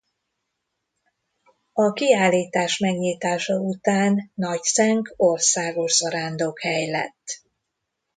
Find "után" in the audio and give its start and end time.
3.57-4.31